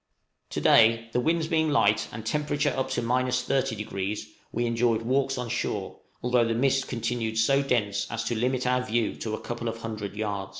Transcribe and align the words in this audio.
To 0.49 0.59
day, 0.59 1.09
the 1.11 1.19
winds 1.19 1.45
being 1.47 1.69
light 1.69 2.07
and 2.11 2.25
temperature 2.25 2.73
up 2.75 2.89
to 2.89 3.03
30°, 3.03 4.23
we 4.51 4.65
enjoyed 4.65 5.03
walks 5.03 5.37
on 5.37 5.47
shore, 5.47 5.99
although 6.23 6.43
the 6.43 6.55
mist 6.55 6.87
continued 6.87 7.37
so 7.37 7.61
dense 7.61 8.07
as 8.09 8.23
to 8.23 8.35
limit 8.35 8.65
our 8.65 8.81
view 8.83 9.13
to 9.17 9.35
a 9.35 9.39
couple 9.41 9.67
of 9.67 9.77
hundred 9.81 10.15
yards. 10.15 10.49